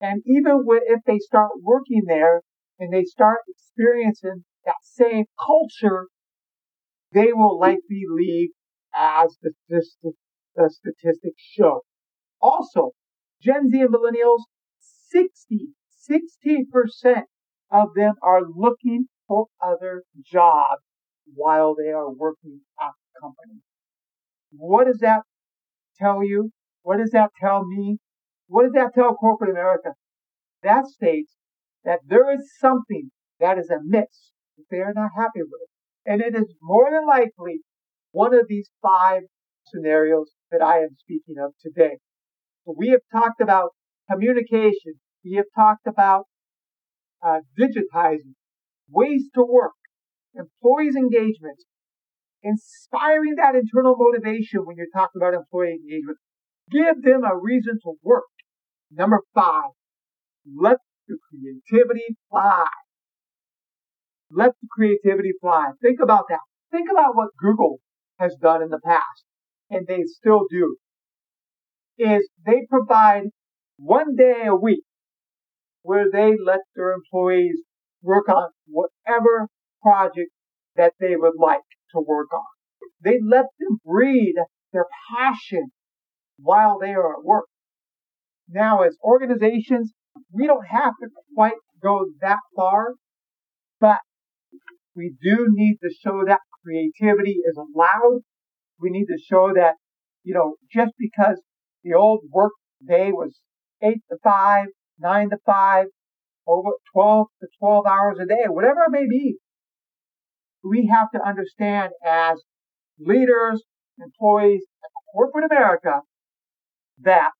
And 0.00 0.22
even 0.26 0.64
if 0.66 1.00
they 1.06 1.18
start 1.18 1.50
working 1.62 2.02
there 2.06 2.40
and 2.78 2.92
they 2.92 3.04
start 3.04 3.40
experiencing 3.48 4.44
that 4.64 4.76
same 4.82 5.26
culture, 5.38 6.06
they 7.12 7.32
will 7.32 7.58
likely 7.58 8.04
leave 8.08 8.50
as 8.94 9.36
the, 9.42 9.52
the 9.68 10.70
statistics 10.70 11.42
show. 11.42 11.82
Also, 12.40 12.92
Gen 13.42 13.70
Z 13.70 13.80
and 13.80 13.94
millennials, 13.94 14.44
60, 15.10 15.68
60% 16.10 17.22
of 17.70 17.88
them 17.94 18.14
are 18.22 18.40
looking 18.42 19.06
for 19.28 19.46
other 19.62 20.02
jobs 20.24 20.82
while 21.34 21.74
they 21.74 21.90
are 21.90 22.10
working 22.10 22.60
at 22.80 22.92
the 23.14 23.20
company. 23.20 23.60
What 24.50 24.86
does 24.86 24.98
that 24.98 25.22
tell 25.98 26.24
you? 26.24 26.50
What 26.82 26.98
does 26.98 27.10
that 27.10 27.30
tell 27.40 27.64
me? 27.66 27.98
What 28.48 28.64
does 28.64 28.72
that 28.72 28.94
tell 28.94 29.14
corporate 29.14 29.50
America? 29.50 29.90
That 30.62 30.86
states 30.86 31.34
that 31.84 32.00
there 32.06 32.32
is 32.34 32.50
something 32.58 33.10
that 33.38 33.58
is 33.58 33.70
amiss 33.70 34.32
that 34.56 34.64
they 34.70 34.78
are 34.78 34.92
not 34.94 35.10
happy 35.16 35.42
with. 35.42 35.68
And 36.04 36.20
it 36.20 36.34
is 36.34 36.54
more 36.62 36.90
than 36.90 37.06
likely 37.06 37.60
one 38.12 38.34
of 38.34 38.46
these 38.48 38.70
five 38.82 39.22
scenarios 39.66 40.32
that 40.50 40.62
I 40.62 40.78
am 40.78 40.96
speaking 40.98 41.36
of 41.42 41.52
today. 41.60 41.98
So 42.64 42.74
we 42.76 42.88
have 42.88 43.00
talked 43.12 43.40
about 43.40 43.70
communication. 44.10 44.94
We 45.24 45.34
have 45.34 45.46
talked 45.54 45.86
about 45.86 46.24
uh, 47.22 47.40
digitizing, 47.58 48.34
ways 48.88 49.28
to 49.34 49.44
work, 49.44 49.74
employees' 50.34 50.96
engagement, 50.96 51.58
inspiring 52.42 53.34
that 53.36 53.54
internal 53.54 53.96
motivation 53.98 54.64
when 54.64 54.76
you're 54.76 54.92
talking 54.94 55.20
about 55.20 55.34
employee 55.34 55.78
engagement. 55.82 56.18
Give 56.70 57.02
them 57.02 57.22
a 57.24 57.36
reason 57.36 57.78
to 57.84 57.94
work. 58.02 58.24
Number 58.90 59.20
five, 59.34 59.70
let 60.46 60.78
the 61.08 61.18
creativity 61.28 62.16
fly. 62.30 62.66
Let 64.30 64.52
the 64.62 64.68
creativity 64.70 65.32
fly. 65.40 65.70
Think 65.82 65.98
about 66.00 66.24
that. 66.28 66.40
Think 66.70 66.88
about 66.90 67.16
what 67.16 67.30
Google 67.38 67.80
has 68.18 68.36
done 68.40 68.62
in 68.62 68.68
the 68.68 68.80
past, 68.84 69.24
and 69.70 69.86
they 69.86 70.02
still 70.04 70.46
do, 70.48 70.76
is 71.98 72.28
they 72.46 72.66
provide 72.68 73.24
one 73.76 74.14
day 74.14 74.44
a 74.46 74.54
week 74.54 74.84
where 75.82 76.06
they 76.10 76.34
let 76.44 76.60
their 76.76 76.92
employees 76.92 77.62
work 78.02 78.28
on 78.28 78.50
whatever 78.66 79.48
project 79.82 80.30
that 80.76 80.92
they 81.00 81.16
would 81.16 81.34
like 81.38 81.60
to 81.92 82.00
work 82.00 82.32
on. 82.32 82.44
They 83.02 83.18
let 83.22 83.46
them 83.58 83.78
breathe 83.84 84.36
their 84.72 84.86
passion 85.16 85.70
while 86.38 86.78
they 86.78 86.90
are 86.90 87.14
at 87.14 87.24
work. 87.24 87.46
Now, 88.48 88.82
as 88.82 88.96
organizations, 89.02 89.92
we 90.32 90.46
don't 90.46 90.66
have 90.66 90.94
to 91.00 91.08
quite 91.34 91.54
go 91.82 92.06
that 92.20 92.40
far, 92.56 92.94
but 93.80 93.98
we 94.94 95.14
do 95.22 95.46
need 95.50 95.78
to 95.82 95.90
show 96.02 96.24
that 96.26 96.40
creativity 96.64 97.38
is 97.48 97.56
allowed. 97.56 98.20
We 98.80 98.90
need 98.90 99.06
to 99.06 99.18
show 99.18 99.52
that, 99.54 99.74
you 100.24 100.34
know, 100.34 100.56
just 100.72 100.92
because 100.98 101.40
the 101.84 101.94
old 101.94 102.20
work 102.30 102.52
day 102.86 103.12
was 103.12 103.38
eight 103.82 104.02
to 104.10 104.16
five, 104.22 104.66
nine 104.98 105.30
to 105.30 105.38
five, 105.46 105.86
over 106.46 106.70
12 106.92 107.26
to 107.40 107.48
12 107.60 107.86
hours 107.86 108.18
a 108.20 108.26
day, 108.26 108.44
whatever 108.48 108.80
it 108.86 108.90
may 108.90 109.06
be, 109.08 109.36
we 110.64 110.90
have 110.92 111.10
to 111.12 111.26
understand 111.26 111.92
as 112.04 112.42
leaders, 112.98 113.62
employees, 113.98 114.62
corporate 115.12 115.50
America, 115.50 116.00
that 117.02 117.30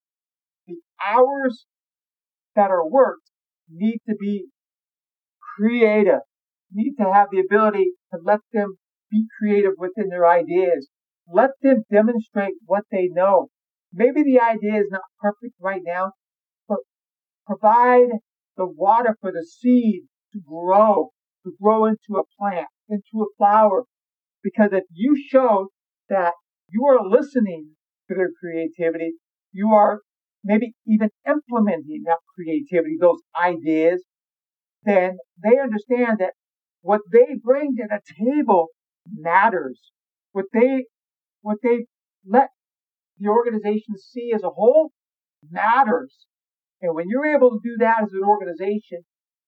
the 0.67 0.75
hours 1.05 1.65
that 2.55 2.71
are 2.71 2.87
worked 2.87 3.29
need 3.69 3.99
to 4.07 4.15
be 4.19 4.47
creative, 5.57 6.21
need 6.71 6.95
to 6.95 7.11
have 7.11 7.27
the 7.31 7.39
ability 7.39 7.91
to 8.13 8.19
let 8.23 8.39
them 8.53 8.75
be 9.09 9.25
creative 9.39 9.73
within 9.77 10.09
their 10.09 10.27
ideas. 10.27 10.89
Let 11.31 11.51
them 11.61 11.83
demonstrate 11.91 12.53
what 12.65 12.83
they 12.91 13.07
know. 13.11 13.47
Maybe 13.93 14.23
the 14.23 14.39
idea 14.39 14.79
is 14.79 14.87
not 14.89 15.01
perfect 15.19 15.55
right 15.59 15.81
now, 15.85 16.11
but 16.67 16.79
provide 17.45 18.09
the 18.57 18.65
water 18.65 19.17
for 19.19 19.31
the 19.31 19.45
seed 19.45 20.03
to 20.33 20.39
grow, 20.39 21.09
to 21.45 21.51
grow 21.61 21.85
into 21.85 22.17
a 22.17 22.23
plant, 22.39 22.67
into 22.91 23.23
a 23.23 23.33
flower. 23.37 23.85
Because 24.43 24.69
if 24.73 24.83
you 24.91 25.15
show 25.29 25.69
that 26.09 26.33
you 26.69 26.85
are 26.85 27.07
listening 27.07 27.71
to 28.09 28.15
their 28.15 28.31
creativity, 28.39 29.13
you 29.51 29.69
are 29.71 30.01
maybe 30.43 30.73
even 30.87 31.09
implementing 31.27 32.03
that 32.05 32.17
creativity, 32.35 32.97
those 32.99 33.19
ideas, 33.41 34.03
then 34.83 35.17
they 35.41 35.59
understand 35.59 36.17
that 36.19 36.33
what 36.81 37.01
they 37.11 37.35
bring 37.41 37.75
to 37.75 37.83
the 37.87 38.01
table 38.19 38.67
matters. 39.07 39.79
What 40.31 40.45
they, 40.53 40.85
what 41.41 41.57
they 41.61 41.85
let 42.25 42.47
the 43.19 43.29
organization 43.29 43.97
see 43.97 44.31
as 44.33 44.43
a 44.43 44.49
whole 44.49 44.91
matters. 45.49 46.25
And 46.81 46.95
when 46.95 47.05
you're 47.09 47.35
able 47.35 47.51
to 47.51 47.59
do 47.63 47.75
that 47.79 48.03
as 48.03 48.09
an 48.13 48.23
organization, 48.27 49.03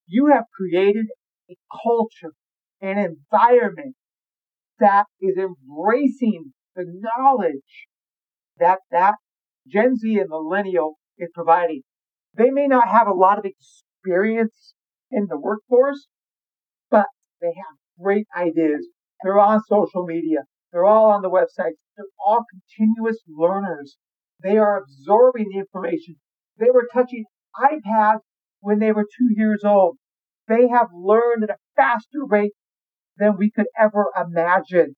you 0.06 0.28
have 0.28 0.44
created 0.56 1.08
a 1.50 1.56
culture, 1.84 2.34
an 2.84 2.98
environment 2.98 3.96
that 4.80 5.06
is 5.22 5.38
embracing 5.38 6.54
the 6.76 6.86
knowledge 6.86 7.88
that 8.60 8.80
that 8.92 9.16
Gen 9.68 9.96
Z 9.96 10.20
and 10.20 10.30
millennial 10.30 10.98
is 11.18 11.30
providing. 11.34 11.82
They 12.36 12.50
may 12.50 12.68
not 12.68 12.90
have 12.90 13.08
a 13.08 13.14
lot 13.14 13.40
of 13.40 13.46
experience 13.46 14.74
in 15.10 15.28
the 15.30 15.40
workforce, 15.40 16.08
but 16.92 17.06
they 17.42 17.48
have 17.48 17.78
great 18.00 18.28
ideas. 18.36 18.88
They're 19.24 19.40
on 19.40 19.62
social 19.70 20.06
media. 20.06 20.40
They're 20.72 20.86
all 20.86 21.12
on 21.12 21.22
the 21.22 21.30
websites. 21.30 21.80
They're 21.96 22.06
all 22.26 22.44
continuous 22.52 23.20
learners. 23.28 23.96
They 24.42 24.58
are 24.58 24.82
absorbing 24.82 25.46
the 25.54 25.60
information. 25.60 26.16
They 26.58 26.72
were 26.74 26.90
touching 26.92 27.24
iPads 27.58 28.20
when 28.60 28.80
they 28.80 28.92
were 28.92 29.04
two 29.04 29.30
years 29.30 29.62
old. 29.64 29.98
They 30.48 30.68
have 30.68 30.88
learned 30.94 31.44
at 31.44 31.52
a 31.52 31.58
faster 31.78 32.26
rate 32.28 32.52
than 33.18 33.38
we 33.38 33.52
could 33.52 33.68
ever 33.80 34.08
imagine. 34.20 34.96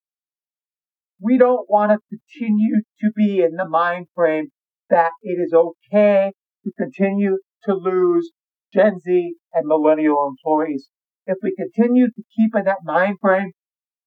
We 1.22 1.38
don't 1.38 1.70
want 1.70 1.92
to 1.92 2.00
continue 2.10 2.82
to 3.02 3.12
be 3.16 3.42
in 3.42 3.56
the 3.56 3.68
mind 3.68 4.08
frame 4.14 4.50
that 4.90 5.12
it 5.22 5.40
is 5.40 5.54
okay 5.54 6.34
to 6.64 6.72
continue 6.78 7.40
to 7.64 7.74
lose 7.74 8.32
Gen 8.74 9.00
Z 9.00 9.36
and 9.54 9.68
millennial 9.68 10.28
employees. 10.28 10.90
If 11.26 11.38
we 11.42 11.56
continue 11.56 12.08
to 12.08 12.24
keep 12.36 12.52
in 12.56 12.66
that 12.66 12.84
mind 12.84 13.18
frame, 13.22 13.52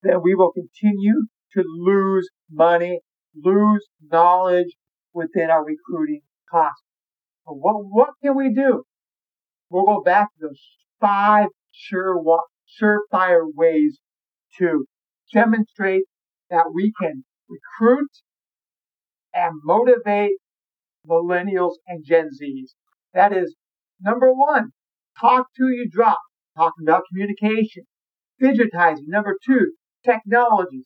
then 0.03 0.21
we 0.23 0.35
will 0.35 0.53
continue 0.53 1.27
to 1.55 1.65
lose 1.65 2.29
money, 2.51 3.01
lose 3.35 3.87
knowledge, 4.11 4.77
within 5.13 5.51
our 5.51 5.65
recruiting 5.65 6.21
costs. 6.51 6.83
What, 7.45 7.77
what 7.81 8.11
can 8.23 8.37
we 8.37 8.53
do? 8.55 8.85
We'll 9.71 9.85
go 9.85 10.03
back 10.03 10.29
to 10.35 10.49
those 10.49 10.61
five 11.01 11.49
sure, 11.73 12.19
surefire 12.81 13.45
ways 13.55 13.99
to 14.59 14.87
demonstrate 15.33 16.05
that 16.51 16.67
we 16.75 16.93
can 17.01 17.25
recruit 17.49 18.11
and 19.35 19.61
motivate 19.65 20.33
millennials 21.09 21.75
and 21.87 22.05
Gen 22.05 22.29
Zs. 22.41 22.71
That 23.15 23.33
is 23.33 23.55
number 24.01 24.33
one, 24.33 24.71
talk 25.21 25.47
to 25.57 25.65
you 25.65 25.89
drop, 25.91 26.19
talking 26.57 26.87
about 26.87 27.05
communication, 27.11 27.85
digitizing. 28.43 29.07
Number 29.07 29.37
two, 29.45 29.73
technology. 30.05 30.85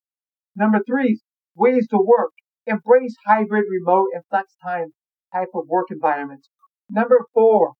Number 0.55 0.81
three, 0.87 1.21
ways 1.55 1.87
to 1.89 1.99
work, 1.99 2.33
embrace 2.67 3.15
hybrid, 3.27 3.65
remote, 3.71 4.09
and 4.15 4.23
flex 4.31 4.55
time 4.65 4.89
type 5.33 5.49
of 5.55 5.65
work 5.69 5.87
environments. 5.91 6.49
Number 6.91 7.21
four, 7.33 7.73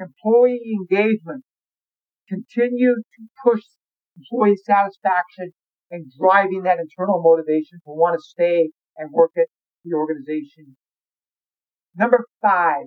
employee 0.00 0.76
engagement. 0.80 1.44
Continue 2.28 2.96
to 2.96 3.26
push 3.44 3.62
employee 4.16 4.56
satisfaction 4.56 5.52
and 5.90 6.10
driving 6.18 6.62
that 6.64 6.78
internal 6.80 7.22
motivation 7.22 7.78
to 7.84 7.90
want 7.90 8.18
to 8.18 8.22
stay 8.22 8.70
and 8.96 9.10
work 9.12 9.32
at 9.36 9.46
the 9.84 9.94
organization. 9.94 10.76
Number 11.96 12.24
five, 12.42 12.86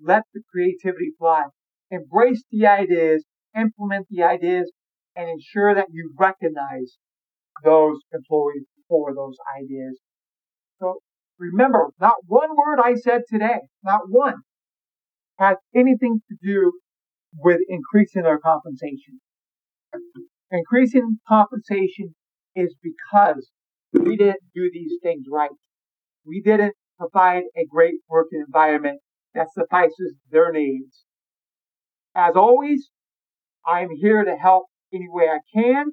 let 0.00 0.22
the 0.32 0.40
creativity 0.50 1.12
fly. 1.18 1.44
Embrace 1.90 2.42
the 2.50 2.66
ideas, 2.66 3.24
implement 3.56 4.06
the 4.10 4.22
ideas, 4.22 4.72
and 5.14 5.28
ensure 5.28 5.74
that 5.74 5.88
you 5.92 6.12
recognize 6.18 6.96
those 7.62 7.98
employees 8.12 8.64
for 8.88 9.14
those 9.14 9.36
ideas. 9.60 9.98
So 10.80 11.00
remember, 11.38 11.90
not 12.00 12.16
one 12.26 12.50
word 12.56 12.80
I 12.82 12.94
said 12.94 13.22
today, 13.28 13.60
not 13.84 14.02
one, 14.08 14.36
has 15.38 15.58
anything 15.74 16.22
to 16.28 16.36
do 16.42 16.72
with 17.38 17.60
increasing 17.68 18.22
their 18.22 18.38
compensation. 18.38 19.20
Increasing 20.50 21.18
compensation 21.26 22.14
is 22.54 22.74
because 22.82 23.50
we 23.92 24.16
didn't 24.16 24.42
do 24.54 24.70
these 24.72 24.92
things 25.02 25.24
right. 25.30 25.50
We 26.26 26.40
didn't 26.42 26.74
provide 26.98 27.44
a 27.56 27.64
great 27.68 27.94
working 28.08 28.42
environment 28.46 29.00
that 29.34 29.48
suffices 29.52 30.14
their 30.30 30.52
needs. 30.52 31.04
As 32.14 32.36
always, 32.36 32.90
I 33.66 33.80
am 33.80 33.88
here 33.90 34.24
to 34.24 34.36
help 34.36 34.66
any 34.92 35.08
way 35.08 35.28
I 35.28 35.38
can. 35.54 35.92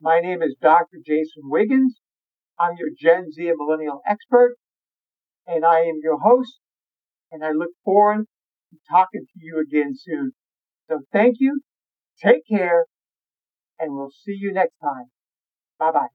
My 0.00 0.20
name 0.20 0.42
is 0.42 0.56
Dr. 0.60 0.98
Jason 1.04 1.42
Wiggins. 1.44 2.00
I'm 2.58 2.76
your 2.78 2.88
Gen 2.98 3.30
Z 3.30 3.46
and 3.46 3.56
Millennial 3.58 4.00
expert, 4.06 4.56
and 5.46 5.64
I 5.64 5.80
am 5.80 6.00
your 6.02 6.18
host, 6.18 6.58
and 7.30 7.44
I 7.44 7.50
look 7.50 7.70
forward 7.84 8.26
talking 8.90 9.24
to 9.26 9.40
you 9.44 9.60
again 9.60 9.94
soon. 9.96 10.32
So 10.88 11.00
thank 11.12 11.36
you, 11.38 11.60
take 12.22 12.42
care, 12.48 12.86
and 13.78 13.94
we'll 13.94 14.10
see 14.10 14.36
you 14.38 14.52
next 14.52 14.74
time. 14.82 15.10
Bye 15.78 15.92
bye. 15.92 16.08